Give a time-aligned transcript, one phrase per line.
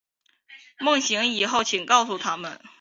[0.79, 2.59] 梦醒以后请告诉他们